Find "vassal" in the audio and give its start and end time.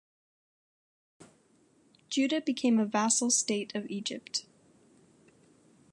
2.87-3.29